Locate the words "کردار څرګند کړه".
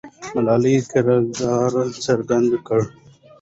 0.91-2.85